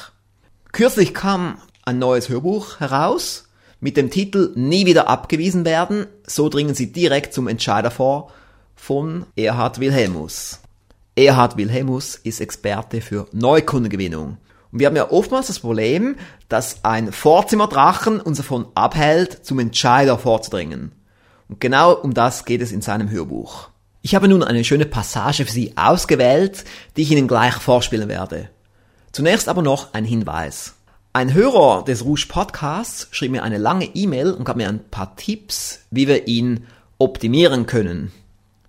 Kürzlich 0.72 1.14
kam 1.14 1.58
ein 1.84 1.98
neues 1.98 2.28
Hörbuch 2.28 2.80
heraus 2.80 3.47
mit 3.80 3.96
dem 3.96 4.10
Titel 4.10 4.52
Nie 4.54 4.86
wieder 4.86 5.08
abgewiesen 5.08 5.64
werden, 5.64 6.06
so 6.26 6.48
dringen 6.48 6.74
Sie 6.74 6.92
direkt 6.92 7.32
zum 7.32 7.48
Entscheider 7.48 7.90
vor 7.90 8.32
von 8.74 9.26
Erhard 9.36 9.80
Wilhelmus. 9.80 10.60
Erhard 11.16 11.56
Wilhelmus 11.56 12.14
ist 12.14 12.40
Experte 12.40 13.00
für 13.00 13.26
Neukundengewinnung. 13.32 14.38
Und 14.70 14.78
wir 14.78 14.86
haben 14.86 14.96
ja 14.96 15.10
oftmals 15.10 15.48
das 15.48 15.60
Problem, 15.60 16.16
dass 16.48 16.84
ein 16.84 17.12
Vorzimmerdrachen 17.12 18.20
uns 18.20 18.36
davon 18.36 18.66
abhält, 18.74 19.44
zum 19.44 19.58
Entscheider 19.58 20.18
vorzudringen. 20.18 20.92
Und 21.48 21.60
genau 21.60 21.94
um 21.94 22.14
das 22.14 22.44
geht 22.44 22.60
es 22.60 22.72
in 22.72 22.82
seinem 22.82 23.10
Hörbuch. 23.10 23.70
Ich 24.02 24.14
habe 24.14 24.28
nun 24.28 24.44
eine 24.44 24.64
schöne 24.64 24.86
Passage 24.86 25.44
für 25.44 25.52
Sie 25.52 25.76
ausgewählt, 25.76 26.64
die 26.96 27.02
ich 27.02 27.10
Ihnen 27.10 27.26
gleich 27.26 27.54
vorspielen 27.54 28.08
werde. 28.08 28.50
Zunächst 29.10 29.48
aber 29.48 29.62
noch 29.62 29.94
ein 29.94 30.04
Hinweis. 30.04 30.74
Ein 31.18 31.34
Hörer 31.34 31.82
des 31.82 32.04
Rouge 32.04 32.26
Podcasts 32.28 33.08
schrieb 33.10 33.32
mir 33.32 33.42
eine 33.42 33.58
lange 33.58 33.86
E-Mail 33.86 34.30
und 34.30 34.44
gab 34.44 34.54
mir 34.54 34.68
ein 34.68 34.84
paar 34.88 35.16
Tipps, 35.16 35.80
wie 35.90 36.06
wir 36.06 36.28
ihn 36.28 36.68
optimieren 36.98 37.66
können. 37.66 38.12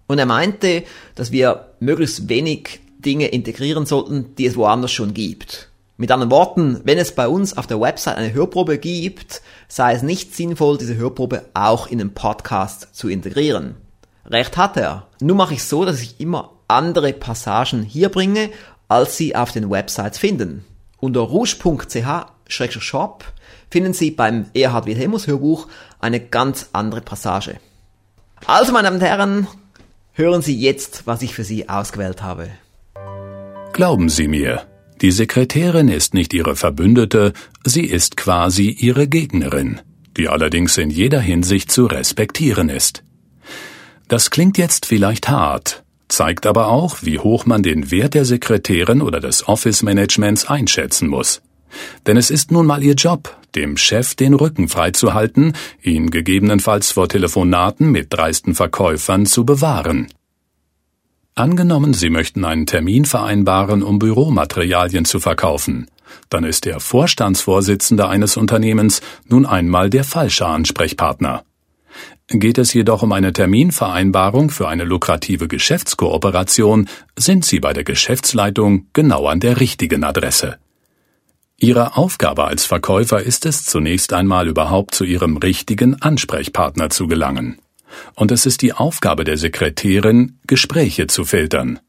Und 0.08 0.18
er 0.18 0.26
meinte, 0.26 0.84
dass 1.14 1.32
wir 1.32 1.68
möglichst 1.80 2.28
wenig 2.28 2.80
Dinge 2.98 3.28
integrieren 3.28 3.86
sollten, 3.86 4.34
die 4.36 4.48
es 4.48 4.56
woanders 4.56 4.92
schon 4.92 5.14
gibt. 5.14 5.70
Mit 5.98 6.10
anderen 6.10 6.32
Worten, 6.32 6.82
wenn 6.86 6.98
es 6.98 7.14
bei 7.14 7.28
uns 7.28 7.56
auf 7.56 7.68
der 7.68 7.80
Website 7.80 8.18
eine 8.18 8.34
Hörprobe 8.34 8.80
gibt, 8.80 9.44
sei 9.68 9.94
es 9.94 10.02
nicht 10.02 10.36
sinnvoll, 10.36 10.80
diese 10.80 10.96
Hörprobe 10.96 11.46
auch 11.54 11.86
in 11.86 12.00
den 12.00 12.16
Podcast 12.16 12.88
zu 12.94 13.10
integrieren. 13.10 13.76
Recht 14.26 14.58
hat 14.58 14.76
er. 14.76 15.06
Nun 15.22 15.38
mache 15.38 15.54
ich 15.54 15.64
so, 15.64 15.86
dass 15.86 16.02
ich 16.02 16.20
immer 16.20 16.54
andere 16.68 17.14
Passagen 17.14 17.84
hier 17.84 18.10
bringe, 18.10 18.50
als 18.88 19.18
sie 19.18 19.36
auf 19.36 19.52
den 19.52 19.70
Websites 19.70 20.18
finden. 20.18 20.66
Unter 21.00 21.30
rouge.ch-shop 22.50 23.24
finden 23.70 23.94
Sie 23.94 24.12
beim 24.12 24.46
Erhard 24.54 24.86
Wilhelmus 24.86 25.28
Hörbuch 25.28 25.68
eine 26.00 26.20
ganz 26.20 26.70
andere 26.74 27.02
Passage. 27.02 27.60
Also, 28.46 28.72
meine 28.72 28.88
Damen 28.88 28.98
und 28.98 29.06
Herren, 29.06 29.48
hören 30.14 30.42
Sie 30.42 30.58
jetzt, 30.60 31.04
was 31.06 31.22
ich 31.22 31.34
für 31.34 31.44
Sie 31.44 31.70
ausgewählt 31.70 32.24
habe. 32.24 32.50
Glauben 33.74 34.10
Sie 34.10 34.28
mir, 34.28 34.66
die 35.02 35.12
Sekretärin 35.12 35.88
ist 35.88 36.14
nicht 36.14 36.34
Ihre 36.34 36.56
Verbündete, 36.56 37.34
sie 37.66 37.86
ist 37.86 38.18
quasi 38.18 38.70
Ihre 38.70 39.08
Gegnerin, 39.08 39.80
die 40.18 40.28
allerdings 40.28 40.78
in 40.78 40.90
jeder 40.90 41.22
Hinsicht 41.22 41.72
zu 41.72 41.86
respektieren 41.86 42.70
ist. 42.70 43.04
Das 44.08 44.32
klingt 44.32 44.58
jetzt 44.58 44.86
vielleicht 44.86 45.30
hart, 45.30 45.84
zeigt 46.08 46.46
aber 46.46 46.68
auch, 46.68 46.98
wie 47.02 47.20
hoch 47.20 47.46
man 47.46 47.62
den 47.62 47.92
Wert 47.92 48.16
der 48.16 48.26
Sekretärin 48.26 49.02
oder 49.02 49.20
des 49.20 49.48
Office-Managements 49.48 50.46
einschätzen 50.46 51.08
muss. 51.08 51.42
Denn 52.08 52.18
es 52.18 52.30
ist 52.30 52.52
nun 52.52 52.66
mal 52.66 52.84
ihr 52.84 52.96
Job, 52.96 53.38
dem 53.56 53.78
Chef 53.78 54.16
den 54.16 54.34
Rücken 54.34 54.68
freizuhalten, 54.68 55.54
ihn 55.82 56.12
gegebenenfalls 56.12 56.92
vor 56.92 57.10
Telefonaten 57.10 57.92
mit 57.92 58.08
dreisten 58.14 58.56
Verkäufern 58.56 59.26
zu 59.26 59.46
bewahren. 59.46 60.08
Angenommen, 61.36 61.94
Sie 61.94 62.10
möchten 62.10 62.44
einen 62.44 62.66
Termin 62.66 63.06
vereinbaren, 63.06 63.82
um 63.82 63.98
Büromaterialien 63.98 65.06
zu 65.06 65.20
verkaufen. 65.20 65.88
Dann 66.30 66.44
ist 66.44 66.66
der 66.66 66.80
Vorstandsvorsitzende 66.80 68.10
eines 68.10 68.36
Unternehmens 68.36 69.02
nun 69.28 69.46
einmal 69.46 69.90
der 69.90 70.04
falsche 70.04 70.46
Ansprechpartner. 70.46 71.44
Geht 72.28 72.58
es 72.58 72.74
jedoch 72.74 73.02
um 73.02 73.12
eine 73.12 73.34
Terminvereinbarung 73.34 74.52
für 74.52 74.68
eine 74.68 74.84
lukrative 74.84 75.48
Geschäftskooperation, 75.48 76.88
sind 77.18 77.44
Sie 77.44 77.60
bei 77.60 77.74
der 77.74 77.84
Geschäftsleitung 77.84 78.88
genau 78.94 79.26
an 79.26 79.40
der 79.40 79.60
richtigen 79.60 80.04
Adresse. 80.04 80.58
Ihre 81.62 81.98
Aufgabe 81.98 82.46
als 82.46 82.66
Verkäufer 82.66 83.22
ist 83.22 83.46
es 83.46 83.66
zunächst 83.66 84.14
einmal 84.14 84.48
überhaupt 84.48 84.96
zu 84.96 85.04
Ihrem 85.04 85.36
richtigen 85.36 86.02
Ansprechpartner 86.02 86.90
zu 86.90 87.08
gelangen. 87.08 87.58
Und 88.16 88.32
es 88.32 88.46
ist 88.46 88.62
die 88.62 88.72
Aufgabe 88.72 89.26
der 89.26 89.38
Sekretärin, 89.38 90.38
Gespräche 90.48 91.08
zu 91.08 91.26
filtern. 91.26 91.80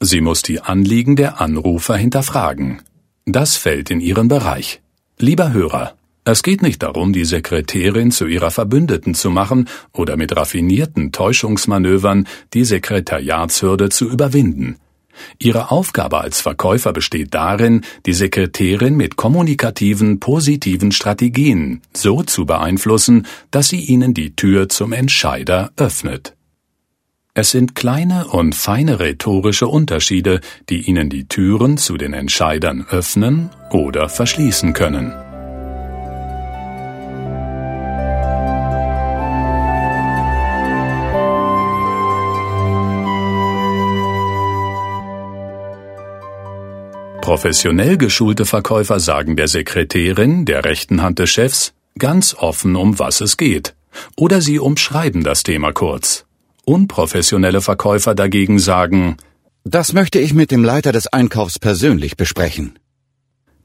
Sie 0.00 0.22
muss 0.22 0.40
die 0.40 0.60
Anliegen 0.60 1.14
der 1.16 1.42
Anrufer 1.42 1.96
hinterfragen. 1.96 2.80
Das 3.26 3.56
fällt 3.56 3.90
in 3.90 4.00
Ihren 4.00 4.28
Bereich. 4.28 4.80
Lieber 5.18 5.52
Hörer, 5.52 5.94
es 6.24 6.42
geht 6.42 6.62
nicht 6.62 6.82
darum, 6.82 7.12
die 7.12 7.26
Sekretärin 7.26 8.12
zu 8.12 8.26
ihrer 8.26 8.50
Verbündeten 8.50 9.14
zu 9.14 9.28
machen 9.30 9.68
oder 9.92 10.16
mit 10.16 10.34
raffinierten 10.34 11.12
Täuschungsmanövern 11.12 12.26
die 12.54 12.64
Sekretariatshürde 12.64 13.90
zu 13.90 14.08
überwinden. 14.08 14.76
Ihre 15.38 15.70
Aufgabe 15.70 16.20
als 16.20 16.40
Verkäufer 16.40 16.92
besteht 16.92 17.34
darin, 17.34 17.82
die 18.06 18.12
Sekretärin 18.12 18.96
mit 18.96 19.16
kommunikativen, 19.16 20.20
positiven 20.20 20.92
Strategien 20.92 21.82
so 21.92 22.22
zu 22.22 22.46
beeinflussen, 22.46 23.26
dass 23.50 23.68
sie 23.68 23.80
ihnen 23.80 24.14
die 24.14 24.36
Tür 24.36 24.68
zum 24.68 24.92
Entscheider 24.92 25.72
öffnet. 25.76 26.34
Es 27.34 27.50
sind 27.50 27.74
kleine 27.74 28.26
und 28.28 28.54
feine 28.54 29.00
rhetorische 29.00 29.66
Unterschiede, 29.66 30.40
die 30.68 30.82
ihnen 30.82 31.08
die 31.08 31.28
Türen 31.28 31.78
zu 31.78 31.96
den 31.96 32.12
Entscheidern 32.12 32.84
öffnen 32.90 33.48
oder 33.70 34.10
verschließen 34.10 34.74
können. 34.74 35.14
Professionell 47.22 47.98
geschulte 47.98 48.44
Verkäufer 48.44 48.98
sagen 48.98 49.36
der 49.36 49.46
Sekretärin, 49.46 50.44
der 50.44 50.64
rechten 50.64 51.02
Hand 51.02 51.20
des 51.20 51.30
Chefs, 51.30 51.72
ganz 51.96 52.34
offen, 52.34 52.74
um 52.74 52.98
was 52.98 53.20
es 53.20 53.36
geht. 53.36 53.76
Oder 54.16 54.40
sie 54.40 54.58
umschreiben 54.58 55.22
das 55.22 55.44
Thema 55.44 55.72
kurz. 55.72 56.26
Unprofessionelle 56.64 57.60
Verkäufer 57.60 58.16
dagegen 58.16 58.58
sagen, 58.58 59.18
das 59.62 59.92
möchte 59.92 60.18
ich 60.18 60.34
mit 60.34 60.50
dem 60.50 60.64
Leiter 60.64 60.90
des 60.90 61.06
Einkaufs 61.06 61.60
persönlich 61.60 62.16
besprechen. 62.16 62.76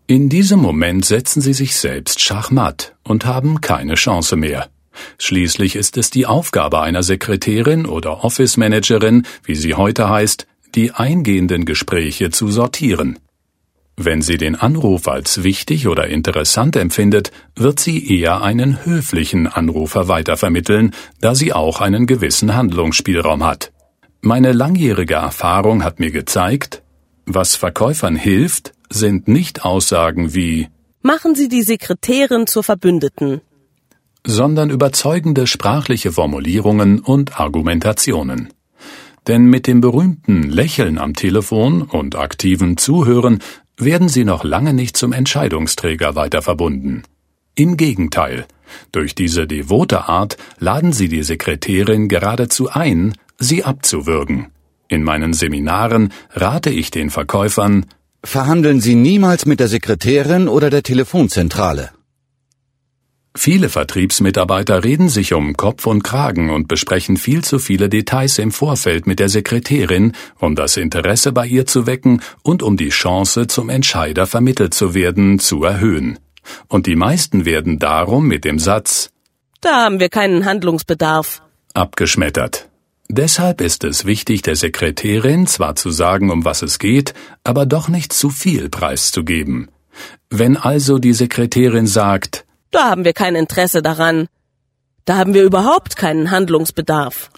In 0.05 0.29
diesem 0.29 0.59
Moment 0.59 1.03
setzen 1.03 1.41
sie 1.41 1.53
sich 1.53 1.75
selbst 1.77 2.21
schachmatt 2.21 2.95
und 3.03 3.25
haben 3.25 3.59
keine 3.59 3.95
Chance 3.95 4.35
mehr. 4.35 4.69
Schließlich 5.17 5.75
ist 5.75 5.97
es 5.97 6.11
die 6.11 6.27
Aufgabe 6.27 6.81
einer 6.81 7.01
Sekretärin 7.01 7.87
oder 7.87 8.23
Office 8.23 8.55
Managerin, 8.55 9.25
wie 9.43 9.55
sie 9.55 9.73
heute 9.73 10.09
heißt, 10.09 10.45
die 10.75 10.91
eingehenden 10.91 11.65
Gespräche 11.65 12.29
zu 12.29 12.49
sortieren. 12.51 13.17
Wenn 13.99 14.21
sie 14.21 14.37
den 14.37 14.55
Anruf 14.55 15.07
als 15.07 15.41
wichtig 15.41 15.87
oder 15.87 16.07
interessant 16.07 16.75
empfindet, 16.75 17.31
wird 17.55 17.79
sie 17.79 18.15
eher 18.15 18.43
einen 18.43 18.85
höflichen 18.85 19.47
Anrufer 19.47 20.07
weitervermitteln, 20.07 20.91
da 21.19 21.33
sie 21.33 21.51
auch 21.51 21.81
einen 21.81 22.05
gewissen 22.05 22.55
Handlungsspielraum 22.55 23.43
hat. 23.43 23.71
Meine 24.21 24.51
langjährige 24.51 25.15
Erfahrung 25.15 25.83
hat 25.83 25.99
mir 25.99 26.11
gezeigt, 26.11 26.83
was 27.25 27.55
Verkäufern 27.55 28.15
hilft, 28.15 28.73
sind 28.89 29.27
nicht 29.27 29.65
Aussagen 29.65 30.35
wie 30.35 30.67
Machen 31.01 31.35
Sie 31.35 31.47
die 31.47 31.63
Sekretärin 31.63 32.47
zur 32.47 32.63
Verbündeten, 32.63 33.41
sondern 34.25 34.69
überzeugende 34.69 35.47
sprachliche 35.47 36.11
Formulierungen 36.11 36.99
und 36.99 37.39
Argumentationen. 37.39 38.49
Denn 39.25 39.45
mit 39.45 39.67
dem 39.67 39.81
berühmten 39.81 40.43
Lächeln 40.43 40.97
am 40.97 41.13
Telefon 41.13 41.81
und 41.81 42.15
aktiven 42.15 42.77
Zuhören 42.77 43.39
werden 43.77 44.09
sie 44.09 44.25
noch 44.25 44.43
lange 44.43 44.73
nicht 44.73 44.97
zum 44.97 45.13
Entscheidungsträger 45.13 46.15
weiter 46.15 46.41
verbunden. 46.41 47.03
Im 47.55 47.77
Gegenteil, 47.77 48.45
durch 48.91 49.15
diese 49.15 49.47
devote 49.47 50.09
Art 50.09 50.37
laden 50.59 50.93
sie 50.93 51.07
die 51.07 51.23
Sekretärin 51.23 52.07
geradezu 52.07 52.69
ein, 52.69 53.13
sie 53.39 53.63
abzuwürgen. 53.63 54.47
In 54.87 55.03
meinen 55.03 55.33
Seminaren 55.33 56.13
rate 56.31 56.69
ich 56.69 56.91
den 56.91 57.09
Verkäufern, 57.09 57.85
Verhandeln 58.23 58.81
Sie 58.81 58.95
niemals 58.95 59.45
mit 59.45 59.59
der 59.59 59.67
Sekretärin 59.67 60.47
oder 60.47 60.69
der 60.69 60.83
Telefonzentrale. 60.83 61.91
Viele 63.39 63.69
Vertriebsmitarbeiter 63.69 64.83
reden 64.83 65.09
sich 65.09 65.35
um 65.35 65.55
Kopf 65.55 65.85
und 65.85 66.03
Kragen 66.03 66.49
und 66.49 66.67
besprechen 66.67 67.17
viel 67.17 67.43
zu 67.43 67.59
viele 67.59 67.87
Details 67.87 68.39
im 68.39 68.51
Vorfeld 68.51 69.05
mit 69.05 69.19
der 69.19 69.29
Sekretärin, 69.29 70.13
um 70.39 70.55
das 70.55 70.75
Interesse 70.75 71.31
bei 71.31 71.45
ihr 71.45 71.67
zu 71.67 71.85
wecken 71.85 72.23
und 72.41 72.63
um 72.63 72.77
die 72.77 72.89
Chance, 72.89 73.45
zum 73.45 73.69
Entscheider 73.69 74.25
vermittelt 74.25 74.73
zu 74.73 74.95
werden, 74.95 75.37
zu 75.37 75.63
erhöhen. 75.63 76.17
Und 76.67 76.87
die 76.87 76.95
meisten 76.95 77.45
werden 77.45 77.77
darum 77.77 78.27
mit 78.27 78.43
dem 78.43 78.57
Satz 78.57 79.11
Da 79.61 79.83
haben 79.83 79.99
wir 79.99 80.09
keinen 80.09 80.45
Handlungsbedarf 80.45 81.43
abgeschmettert. 81.75 82.69
Deshalb 83.07 83.61
ist 83.61 83.83
es 83.83 84.05
wichtig, 84.05 84.41
der 84.41 84.55
Sekretärin 84.55 85.45
zwar 85.45 85.75
zu 85.75 85.91
sagen, 85.91 86.31
um 86.31 86.43
was 86.43 86.63
es 86.63 86.79
geht, 86.79 87.13
aber 87.43 87.67
doch 87.67 87.87
nicht 87.87 88.13
zu 88.13 88.31
viel 88.31 88.69
preiszugeben. 88.69 89.69
Wenn 90.31 90.57
also 90.57 90.97
die 90.97 91.13
Sekretärin 91.13 91.85
sagt, 91.85 92.46
Da 92.71 92.89
haben 92.89 93.05
wir 93.05 93.13
kein 93.13 93.35
Interesse 93.35 93.81
daran, 93.81 94.27
Da 95.07 95.15
haben 95.15 95.33
wir 95.33 95.43
überhaupt 95.43 95.95
keinen 95.95 96.31
Handlungsbedarf. 96.31 97.29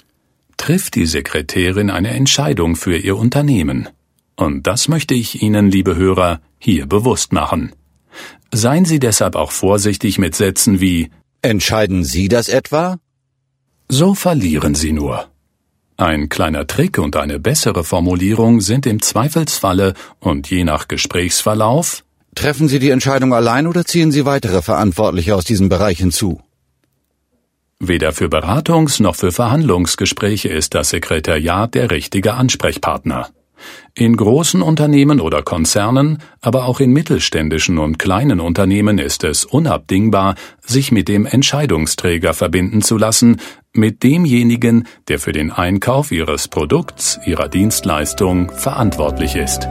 Trifft 0.58 0.96
die 0.96 1.06
Sekretärin 1.06 1.92
eine 1.92 2.10
Entscheidung 2.10 2.76
für 2.76 2.98
ihr 2.98 3.16
Unternehmen? 3.16 3.90
Und 4.36 4.66
das 4.66 4.88
möchte 4.88 5.14
ich 5.14 5.44
Ihnen, 5.44 5.70
liebe 5.70 5.96
Hörer, 5.96 6.42
hier 6.58 6.88
bewusst 6.88 7.32
machen. 7.32 7.74
Seien 8.52 8.86
Sie 8.86 8.98
deshalb 8.98 9.36
auch 9.36 9.52
vorsichtig 9.52 10.18
mit 10.18 10.36
Sätzen 10.36 10.82
wie 10.82 11.12
Entscheiden 11.44 12.04
Sie 12.04 12.28
das 12.28 12.50
etwa? 12.50 12.98
So 13.88 14.16
verlieren 14.16 14.74
Sie 14.74 14.92
nur. 14.92 15.28
Ein 15.96 16.28
kleiner 16.30 16.66
Trick 16.66 16.98
und 16.98 17.16
eine 17.16 17.40
bessere 17.40 17.84
Formulierung 17.84 18.62
sind 18.62 18.88
im 18.88 19.00
Zweifelsfalle 19.00 19.94
und 20.20 20.50
je 20.50 20.64
nach 20.64 20.88
Gesprächsverlauf 20.88 22.04
Treffen 22.40 22.70
Sie 22.70 22.80
die 22.80 22.92
Entscheidung 22.92 23.34
allein 23.34 23.68
oder 23.68 23.84
ziehen 23.84 24.14
Sie 24.14 24.26
weitere 24.26 24.62
Verantwortliche 24.62 25.36
aus 25.36 25.44
diesem 25.44 25.68
Bereich 25.68 25.98
hinzu? 25.98 26.40
Weder 27.82 28.14
für 28.14 28.28
Beratungs- 28.28 29.04
noch 29.04 29.18
für 29.18 29.34
Verhandlungsgespräche 29.34 30.48
ist 30.48 30.74
das 30.74 30.92
Sekretariat 30.92 31.76
der 31.76 31.92
richtige 31.92 32.36
Ansprechpartner. 32.36 33.28
In 33.94 34.16
großen 34.16 34.62
Unternehmen 34.62 35.20
oder 35.20 35.42
Konzernen, 35.42 36.20
aber 36.40 36.64
auch 36.64 36.80
in 36.80 36.94
mittelständischen 36.94 37.78
und 37.78 38.00
kleinen 38.00 38.40
Unternehmen 38.40 39.00
ist 39.00 39.26
es 39.26 39.44
unabdingbar, 39.44 40.36
sich 40.66 40.94
mit 40.94 41.10
dem 41.10 41.26
Entscheidungsträger 41.26 42.34
verbinden 42.34 42.82
zu 42.82 42.98
lassen, 42.98 43.42
mit 43.74 44.02
demjenigen, 44.02 44.88
der 45.10 45.20
für 45.20 45.34
den 45.34 45.52
Einkauf 45.52 46.14
ihres 46.14 46.48
Produkts, 46.48 47.20
ihrer 47.26 47.50
Dienstleistung 47.50 48.50
verantwortlich 48.50 49.36
ist. 49.36 49.68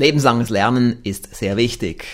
Lebenslanges 0.00 0.48
Lernen 0.48 0.96
ist 1.02 1.36
sehr 1.36 1.58
wichtig. 1.58 2.06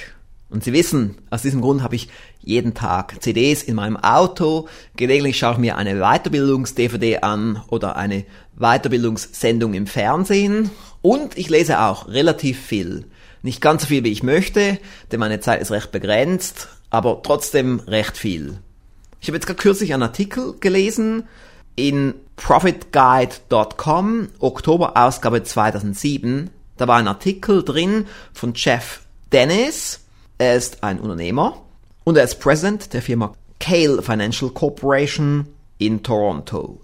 Und 0.51 0.65
Sie 0.65 0.73
wissen, 0.73 1.19
aus 1.31 1.43
diesem 1.43 1.61
Grund 1.61 1.85
habe 1.85 1.95
ich 1.95 2.09
jeden 2.41 2.75
Tag 2.75 3.23
CDs 3.23 3.63
in 3.63 3.77
meinem 3.77 3.97
Auto. 3.97 4.67
Gelegentlich 4.97 5.39
schaue 5.39 5.53
ich 5.53 5.59
mir 5.59 5.77
eine 5.77 6.01
Weiterbildungs-DVD 6.01 7.19
an 7.19 7.63
oder 7.69 7.95
eine 7.95 8.25
Weiterbildungssendung 8.57 9.73
im 9.73 9.87
Fernsehen. 9.87 10.73
Und 11.01 11.39
ich 11.39 11.49
lese 11.49 11.81
auch 11.81 12.09
relativ 12.09 12.61
viel. 12.61 13.05
Nicht 13.43 13.61
ganz 13.61 13.83
so 13.83 13.87
viel, 13.87 14.03
wie 14.03 14.11
ich 14.11 14.25
möchte, 14.25 14.81
denn 15.13 15.21
meine 15.21 15.39
Zeit 15.39 15.63
ist 15.63 15.71
recht 15.71 15.93
begrenzt, 15.93 16.67
aber 16.91 17.23
trotzdem 17.23 17.79
recht 17.87 18.17
viel. 18.17 18.59
Ich 19.21 19.29
habe 19.29 19.37
jetzt 19.37 19.47
gerade 19.47 19.61
kürzlich 19.63 19.95
einen 19.95 20.03
Artikel 20.03 20.57
gelesen 20.59 21.29
in 21.77 22.15
profitguide.com, 22.35 24.29
Oktober 24.41 24.97
Ausgabe 24.97 25.45
2007. 25.45 26.51
Da 26.77 26.87
war 26.87 26.97
ein 26.97 27.09
Artikel 27.09 27.65
drin 27.65 28.07
von 28.33 28.53
Jeff 28.55 29.03
Dennis. 29.33 30.01
Er 30.39 30.57
ist 30.57 30.83
ein 30.83 31.01
Unternehmer 31.01 31.63
und 32.05 32.17
er 32.17 32.25
ist 32.25 32.41
President 32.41 32.93
der 32.93 33.03
Firma 33.03 33.33
Kale 33.59 34.03
Financial 34.03 34.51
Corporation 34.51 35.47
in 35.79 36.03
Toronto. 36.03 36.81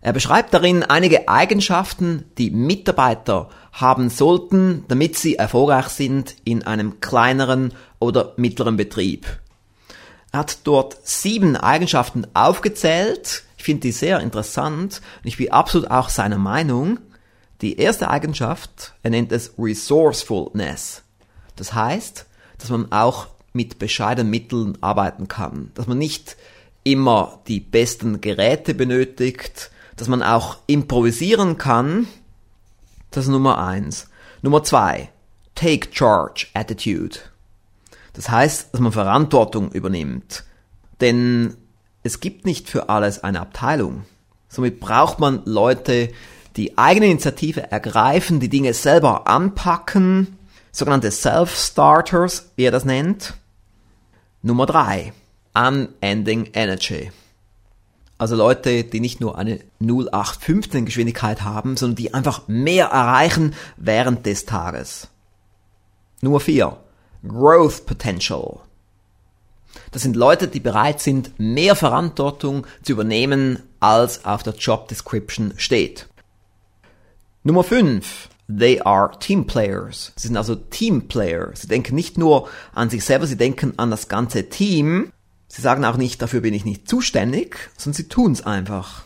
Er 0.00 0.12
beschreibt 0.12 0.54
darin 0.54 0.82
einige 0.82 1.28
Eigenschaften, 1.28 2.24
die 2.38 2.50
Mitarbeiter 2.50 3.50
haben 3.72 4.08
sollten, 4.08 4.84
damit 4.88 5.18
sie 5.18 5.36
erfolgreich 5.36 5.88
sind 5.88 6.36
in 6.44 6.62
einem 6.62 7.00
kleineren 7.00 7.74
oder 7.98 8.32
mittleren 8.36 8.76
Betrieb. 8.76 9.26
Er 10.32 10.40
hat 10.40 10.58
dort 10.64 10.96
sieben 11.02 11.56
Eigenschaften 11.56 12.26
aufgezählt. 12.34 13.42
Ich 13.58 13.64
finde 13.64 13.80
die 13.80 13.92
sehr 13.92 14.20
interessant 14.20 15.00
und 15.22 15.28
ich 15.28 15.38
bin 15.38 15.50
absolut 15.50 15.90
auch 15.90 16.08
seiner 16.08 16.38
Meinung. 16.38 16.98
Die 17.62 17.78
erste 17.78 18.10
Eigenschaft, 18.10 18.94
er 19.02 19.10
nennt 19.10 19.32
es 19.32 19.54
Resourcefulness. 19.58 21.02
Das 21.56 21.72
heißt, 21.72 22.26
dass 22.58 22.70
man 22.70 22.92
auch 22.92 23.28
mit 23.52 23.78
bescheidenen 23.78 24.30
Mitteln 24.30 24.76
arbeiten 24.82 25.28
kann, 25.28 25.70
dass 25.74 25.86
man 25.86 25.98
nicht 25.98 26.36
immer 26.84 27.40
die 27.48 27.60
besten 27.60 28.20
Geräte 28.20 28.74
benötigt, 28.74 29.70
dass 29.96 30.08
man 30.08 30.22
auch 30.22 30.58
improvisieren 30.66 31.56
kann. 31.56 32.06
Das 33.10 33.24
ist 33.24 33.30
Nummer 33.30 33.58
eins. 33.58 34.08
Nummer 34.42 34.62
zwei, 34.62 35.10
Take 35.54 35.88
Charge 35.90 36.48
Attitude. 36.52 37.18
Das 38.12 38.28
heißt, 38.30 38.72
dass 38.72 38.80
man 38.80 38.92
Verantwortung 38.92 39.72
übernimmt. 39.72 40.44
Denn 41.00 41.56
es 42.02 42.20
gibt 42.20 42.44
nicht 42.46 42.68
für 42.68 42.88
alles 42.88 43.24
eine 43.24 43.40
Abteilung. 43.40 44.04
Somit 44.48 44.78
braucht 44.80 45.18
man 45.18 45.42
Leute, 45.44 46.10
die 46.56 46.78
eigene 46.78 47.06
Initiative 47.06 47.70
ergreifen, 47.70 48.40
die 48.40 48.48
Dinge 48.48 48.72
selber 48.74 49.26
anpacken, 49.26 50.38
sogenannte 50.72 51.10
Self-Starters, 51.10 52.50
wie 52.56 52.64
er 52.64 52.70
das 52.70 52.84
nennt. 52.84 53.34
Nummer 54.42 54.66
drei, 54.66 55.12
Unending 55.54 56.50
Energy. 56.52 57.10
Also 58.18 58.34
Leute, 58.34 58.84
die 58.84 59.00
nicht 59.00 59.20
nur 59.20 59.36
eine 59.36 59.60
0815 59.80 60.86
Geschwindigkeit 60.86 61.42
haben, 61.42 61.76
sondern 61.76 61.96
die 61.96 62.14
einfach 62.14 62.48
mehr 62.48 62.86
erreichen 62.86 63.54
während 63.76 64.24
des 64.24 64.46
Tages. 64.46 65.08
Nummer 66.22 66.40
vier, 66.40 66.78
Growth 67.26 67.84
Potential. 67.84 68.60
Das 69.90 70.02
sind 70.02 70.16
Leute, 70.16 70.48
die 70.48 70.60
bereit 70.60 71.00
sind, 71.00 71.38
mehr 71.38 71.76
Verantwortung 71.76 72.66
zu 72.82 72.92
übernehmen, 72.92 73.62
als 73.80 74.24
auf 74.24 74.42
der 74.42 74.54
Job 74.54 74.88
Description 74.88 75.52
steht. 75.56 76.08
Nummer 77.46 77.62
5. 77.62 78.28
They 78.48 78.80
are 78.80 79.16
team 79.20 79.46
players. 79.46 80.12
Sie 80.16 80.26
sind 80.26 80.36
also 80.36 80.56
Teamplayer. 80.56 81.52
Sie 81.54 81.68
denken 81.68 81.94
nicht 81.94 82.18
nur 82.18 82.48
an 82.74 82.90
sich 82.90 83.04
selber, 83.04 83.24
sie 83.28 83.36
denken 83.36 83.74
an 83.76 83.92
das 83.92 84.08
ganze 84.08 84.48
Team. 84.48 85.12
Sie 85.46 85.62
sagen 85.62 85.84
auch 85.84 85.96
nicht, 85.96 86.20
dafür 86.20 86.40
bin 86.40 86.54
ich 86.54 86.64
nicht 86.64 86.88
zuständig, 86.88 87.70
sondern 87.76 87.98
sie 87.98 88.08
tun 88.08 88.32
es 88.32 88.44
einfach. 88.44 89.04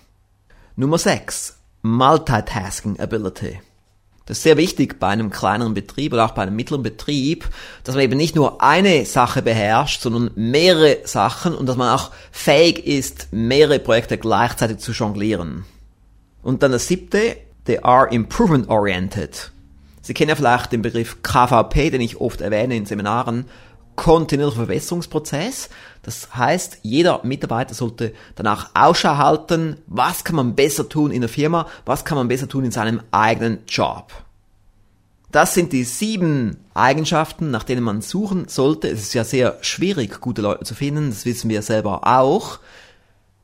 Nummer 0.75 0.97
6. 0.97 1.59
Multitasking 1.83 2.99
Ability. 2.99 3.61
Das 4.25 4.39
ist 4.39 4.45
sehr 4.45 4.57
wichtig 4.57 4.99
bei 4.99 5.09
einem 5.09 5.29
kleineren 5.29 5.75
Betrieb 5.75 6.15
oder 6.15 6.25
auch 6.25 6.31
bei 6.31 6.41
einem 6.41 6.57
mittleren 6.57 6.83
Betrieb, 6.83 7.47
dass 7.85 7.95
man 7.95 8.05
eben 8.05 8.17
nicht 8.17 8.37
nur 8.37 8.63
eine 8.63 9.05
Sache 9.05 9.43
beherrscht, 9.43 10.01
sondern 10.01 10.31
mehrere 10.35 11.01
Sachen 11.05 11.55
und 11.55 11.67
dass 11.67 11.77
man 11.77 11.95
auch 11.95 12.11
fähig 12.31 12.87
ist, 12.87 13.29
mehrere 13.33 13.81
Projekte 13.81 14.17
gleichzeitig 14.17 14.79
zu 14.79 14.93
jonglieren. 14.93 15.67
Und 16.43 16.63
dann 16.63 16.73
das 16.73 16.89
siebte, 16.89 17.37
they 17.71 17.79
are 17.79 18.09
improvement 18.09 18.69
oriented. 18.69 19.53
Sie 20.03 20.13
kennen 20.13 20.31
ja 20.31 20.35
vielleicht 20.35 20.73
den 20.73 20.83
Begriff 20.83 21.23
KVP, 21.23 21.91
den 21.91 22.01
ich 22.01 22.21
oft 22.21 22.41
erwähne 22.41 22.75
in 22.75 22.85
Seminaren, 22.85 23.45
kontinuierlicher 23.95 24.65
Verbesserungsprozess. 24.65 25.69
Das 26.03 26.35
heißt, 26.35 26.79
jeder 26.83 27.21
Mitarbeiter 27.23 27.75
sollte 27.75 28.13
danach 28.35 28.71
Ausschau 28.75 29.19
halten, 29.19 29.77
was 29.87 30.25
kann 30.25 30.35
man 30.35 30.57
besser 30.57 30.89
tun 30.89 31.13
in 31.13 31.21
der 31.21 31.29
Firma, 31.29 31.69
was 31.85 32.05
kann 32.05 32.19
man 32.19 32.27
besser 32.27 32.49
tun 32.49 32.65
in 32.65 32.73
seinem 32.73 33.03
eigenen 33.13 33.59
Job. 33.69 34.13
Das 35.31 35.55
sind 35.55 35.73
die 35.73 35.85
sieben 35.85 36.57
Eigenschaften, 36.75 37.53
nach 37.53 37.63
denen 37.63 37.85
man 37.85 38.01
suchen 38.01 38.49
sollte. 38.49 38.89
Es 38.89 39.01
ist 39.01 39.15
ja 39.15 39.23
sehr 39.23 39.59
schwierig, 39.61 40.21
gute 40.21 40.43
Leute 40.43 40.65
zu 40.65 40.75
finden, 40.75 41.11
das 41.11 41.25
wissen 41.25 41.49
wir 41.49 41.63
selber 41.63 42.01
auch. 42.05 42.59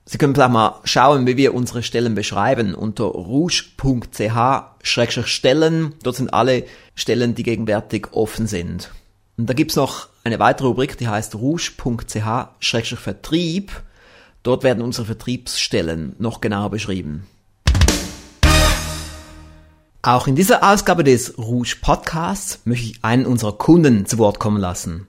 Sie 0.08 0.18
können 0.18 0.36
vielleicht 0.36 0.52
mal 0.52 0.78
schauen, 0.84 1.26
wie 1.26 1.36
wir 1.36 1.52
unsere 1.52 1.82
Stellen 1.82 2.14
beschreiben 2.14 2.76
unter 2.76 3.06
rouge.ch-stellen. 3.06 5.94
Dort 6.04 6.16
sind 6.16 6.32
alle 6.32 6.64
Stellen, 6.94 7.34
die 7.34 7.42
gegenwärtig 7.42 8.12
offen 8.12 8.46
sind. 8.46 8.92
Und 9.36 9.50
da 9.50 9.54
gibt's 9.54 9.74
noch 9.74 10.06
eine 10.22 10.38
weitere 10.38 10.68
Rubrik, 10.68 10.96
die 10.96 11.08
heißt 11.08 11.34
rouge.ch-vertrieb. 11.34 13.72
Dort 14.44 14.62
werden 14.62 14.84
unsere 14.84 15.06
Vertriebsstellen 15.06 16.14
noch 16.20 16.40
genauer 16.40 16.70
beschrieben. 16.70 17.26
Auch 20.02 20.28
in 20.28 20.36
dieser 20.36 20.62
Ausgabe 20.62 21.02
des 21.02 21.36
Rouge 21.36 21.78
Podcasts 21.82 22.60
möchte 22.64 22.86
ich 22.86 23.02
einen 23.02 23.26
unserer 23.26 23.58
Kunden 23.58 24.06
zu 24.06 24.18
Wort 24.18 24.38
kommen 24.38 24.60
lassen. 24.60 25.08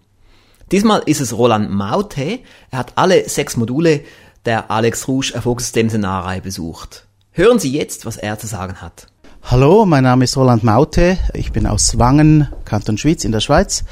Diesmal 0.72 1.04
ist 1.06 1.22
es 1.22 1.38
Roland 1.38 1.70
Maute. 1.70 2.40
Er 2.72 2.80
hat 2.80 2.94
alle 2.96 3.30
sechs 3.30 3.58
Module 3.58 4.04
der 4.48 4.72
Alex 4.72 5.10
Rouge 5.10 5.34
Erfolgssystem 5.34 5.90
Seminarreihe 5.90 6.40
besucht. 6.42 7.06
Hören 7.32 7.60
Sie 7.60 7.72
jetzt, 7.72 8.06
was 8.06 8.16
er 8.16 8.40
zu 8.40 8.48
sagen 8.48 8.76
hat. 8.82 9.08
Hallo, 9.44 9.86
mein 9.86 10.06
Name 10.06 10.24
ist 10.24 10.38
Roland 10.38 10.64
Maute. 10.64 11.18
Ich 11.34 11.52
bin 11.52 11.68
aus 11.68 12.00
Wangen, 12.00 12.48
Kanton 12.64 12.98
Schwyz 12.98 13.26
in 13.26 13.34
der 13.34 13.42
Schweiz. 13.42 13.84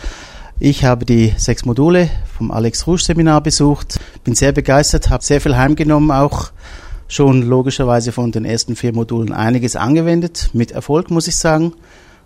Ich 0.57 0.85
habe 0.85 1.05
die 1.05 1.33
sechs 1.37 1.65
Module 1.65 2.09
vom 2.37 2.51
Alex 2.51 2.87
Rouge 2.87 3.03
Seminar 3.03 3.41
besucht, 3.41 3.99
bin 4.23 4.33
sehr 4.33 4.53
begeistert, 4.53 5.09
habe 5.09 5.23
sehr 5.25 5.41
viel 5.41 5.57
heimgenommen, 5.57 6.11
auch 6.11 6.51
schon 7.09 7.41
logischerweise 7.41 8.13
von 8.13 8.31
den 8.31 8.45
ersten 8.45 8.77
vier 8.77 8.93
Modulen 8.93 9.33
einiges 9.33 9.75
angewendet, 9.75 10.51
mit 10.53 10.71
Erfolg 10.71 11.11
muss 11.11 11.27
ich 11.27 11.35
sagen. 11.35 11.73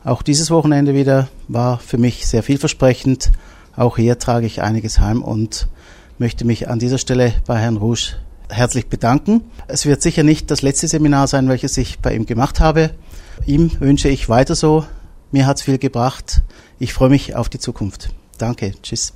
Auch 0.04 0.22
dieses 0.22 0.52
Wochenende 0.52 0.94
wieder 0.94 1.30
war 1.48 1.80
für 1.80 1.98
mich 1.98 2.28
sehr 2.28 2.44
vielversprechend. 2.44 3.32
Auch 3.76 3.98
hier 3.98 4.20
trage 4.20 4.46
ich 4.46 4.62
einiges 4.62 5.00
heim 5.00 5.24
und 5.24 5.68
möchte 6.20 6.46
mich 6.46 6.68
an 6.68 6.80
dieser 6.80 6.98
Stelle 6.98 7.34
bei 7.48 7.58
Herrn 7.58 7.78
Rouge 7.78 8.18
herzlich 8.50 8.88
bedanken. 8.88 9.50
Es 9.68 9.86
wird 9.86 10.02
sicher 10.02 10.24
nicht 10.24 10.52
das 10.52 10.62
letzte 10.62 10.88
Seminar 10.88 11.28
sein, 11.28 11.48
welches 11.48 11.78
ich 11.78 12.00
bei 12.00 12.14
ihm 12.14 12.26
gemacht 12.26 12.60
habe. 12.60 12.92
Ihm 13.46 13.72
wünsche 13.80 14.10
ich 14.10 14.28
weiter 14.28 14.56
so. 14.56 14.86
Mir 15.32 15.48
hat's 15.48 15.62
viel 15.62 15.78
gebracht. 15.78 16.42
Ich 16.78 16.94
freue 16.94 17.10
mich 17.10 17.36
auf 17.36 17.48
die 17.48 17.60
Zukunft. 17.60 18.10
Danke. 18.38 18.74
Tschüss. 18.84 19.14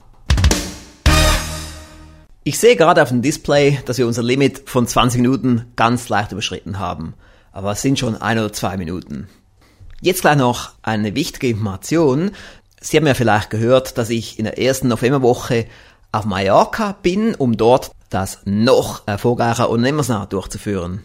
Ich 2.46 2.58
sehe 2.58 2.76
gerade 2.76 3.02
auf 3.02 3.10
dem 3.10 3.22
Display, 3.22 3.80
dass 3.86 3.98
wir 3.98 4.08
unser 4.08 4.24
Limit 4.24 4.70
von 4.70 4.88
20 4.88 5.22
Minuten 5.22 5.66
ganz 5.76 6.10
leicht 6.10 6.32
überschritten 6.32 6.80
haben. 6.80 7.16
Aber 7.52 7.72
es 7.72 7.82
sind 7.82 8.00
schon 8.00 8.16
ein 8.16 8.40
oder 8.40 8.54
zwei 8.54 8.78
Minuten. 8.78 9.28
Jetzt 10.02 10.22
gleich 10.22 10.38
noch 10.38 10.72
eine 10.82 11.16
wichtige 11.16 11.50
Information. 11.50 12.32
Sie 12.80 12.98
haben 12.98 13.08
ja 13.08 13.14
vielleicht 13.14 13.50
gehört, 13.50 13.98
dass 13.98 14.10
ich 14.10 14.40
in 14.40 14.46
der 14.46 14.60
ersten 14.60 14.90
Novemberwoche 14.90 15.66
auf 16.14 16.24
Mallorca 16.24 16.96
bin, 17.02 17.36
um 17.36 17.58
dort 17.58 17.92
das 18.10 18.40
noch 18.46 19.06
erfolgreicher 19.06 19.70
Unternehmersnahe 19.70 20.28
durchzuführen. 20.28 21.04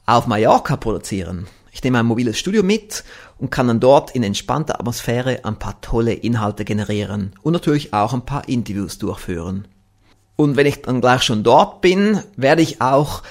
auf 0.07 0.27
Mallorca 0.27 0.77
produzieren. 0.77 1.47
Ich 1.73 1.83
nehme 1.83 1.99
ein 1.99 2.07
mobiles 2.07 2.39
Studio 2.39 2.63
mit 2.63 3.03
und 3.39 3.51
kann 3.51 3.67
dann 3.67 3.81
dort 3.81 4.11
in 4.13 4.23
entspannter 4.23 4.79
Atmosphäre 4.79 5.45
ein 5.45 5.59
paar 5.59 5.81
tolle 5.81 6.13
Inhalte 6.13 6.67
generieren 6.67 7.33
und 7.43 7.55
natürlich 7.55 7.95
auch 7.95 8.13
ein 8.13 8.27
paar 8.27 8.47
Interviews 8.47 8.99
durchführen. 8.99 9.67
Und 10.37 10.57
wenn 10.57 10.67
ich 10.67 10.83
dann 10.83 11.01
gleich 11.01 11.23
schon 11.23 11.43
dort 11.43 11.81
bin, 11.81 12.21
werde 12.37 12.61
ich 12.61 12.83
auch 12.83 13.23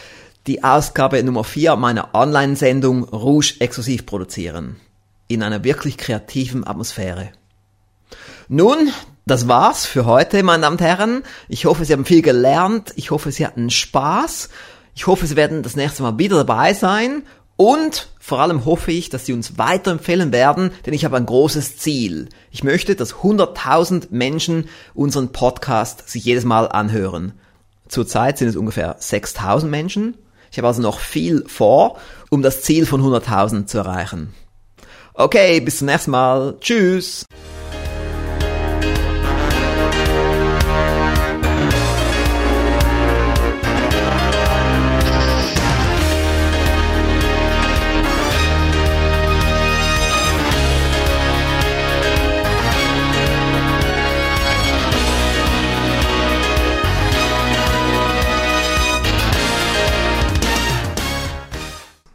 die 0.47 0.63
Ausgabe 0.63 1.23
Nummer 1.23 1.43
4 1.43 1.75
meiner 1.75 2.15
Online-Sendung 2.15 3.03
Rouge 3.03 3.55
exklusiv 3.59 4.07
produzieren 4.07 4.77
in 5.27 5.43
einer 5.43 5.63
wirklich 5.63 5.97
kreativen 5.97 6.65
Atmosphäre. 6.65 7.29
Nun, 8.47 8.91
das 9.25 9.47
war's 9.47 9.85
für 9.85 10.05
heute, 10.05 10.41
meine 10.41 10.63
Damen 10.63 10.73
und 10.73 10.81
Herren. 10.81 11.23
Ich 11.47 11.65
hoffe, 11.65 11.85
Sie 11.85 11.93
haben 11.93 12.05
viel 12.05 12.23
gelernt. 12.23 12.91
Ich 12.95 13.11
hoffe, 13.11 13.31
Sie 13.31 13.45
hatten 13.45 13.69
Spaß. 13.69 14.49
Ich 14.95 15.07
hoffe, 15.07 15.27
Sie 15.27 15.35
werden 15.35 15.63
das 15.63 15.75
nächste 15.75 16.03
Mal 16.03 16.17
wieder 16.17 16.37
dabei 16.37 16.73
sein. 16.73 17.23
Und 17.61 18.07
vor 18.19 18.39
allem 18.39 18.65
hoffe 18.65 18.91
ich, 18.91 19.09
dass 19.09 19.27
Sie 19.27 19.33
uns 19.33 19.59
weiterempfehlen 19.59 20.31
werden, 20.31 20.71
denn 20.87 20.95
ich 20.95 21.05
habe 21.05 21.15
ein 21.17 21.27
großes 21.27 21.77
Ziel. 21.77 22.27
Ich 22.49 22.63
möchte, 22.63 22.95
dass 22.95 23.13
100.000 23.17 24.07
Menschen 24.09 24.67
unseren 24.95 25.31
Podcast 25.31 26.09
sich 26.09 26.25
jedes 26.25 26.43
Mal 26.43 26.67
anhören. 26.67 27.33
Zurzeit 27.87 28.39
sind 28.39 28.47
es 28.47 28.55
ungefähr 28.55 28.97
6.000 28.97 29.65
Menschen. 29.65 30.17
Ich 30.49 30.57
habe 30.57 30.69
also 30.69 30.81
noch 30.81 30.97
viel 30.97 31.43
vor, 31.47 31.99
um 32.31 32.41
das 32.41 32.63
Ziel 32.63 32.87
von 32.87 32.99
100.000 32.99 33.67
zu 33.67 33.77
erreichen. 33.77 34.33
Okay, 35.13 35.59
bis 35.59 35.77
zum 35.77 35.85
nächsten 35.85 36.09
Mal. 36.09 36.55
Tschüss. 36.61 37.27